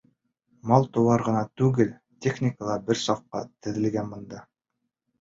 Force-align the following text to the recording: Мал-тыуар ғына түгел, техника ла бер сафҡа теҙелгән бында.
Мал-тыуар 0.71 1.25
ғына 1.27 1.43
түгел, 1.63 1.93
техника 2.29 2.69
ла 2.73 2.81
бер 2.91 3.05
сафҡа 3.05 3.47
теҙелгән 3.49 4.15
бында. 4.19 4.47